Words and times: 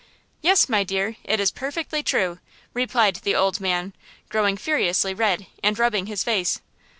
"Yes, 0.41 0.67
my 0.67 0.83
dear, 0.83 1.15
it 1.23 1.39
is 1.39 1.51
perfectly 1.51 2.01
true!" 2.01 2.39
replied 2.73 3.17
the 3.17 3.35
old 3.35 3.59
man 3.61 3.93
growing 4.29 4.57
furiously 4.57 5.13
red, 5.13 5.45
and 5.61 5.77
rubbing 5.77 6.07
his 6.07 6.23
face. 6.23 6.59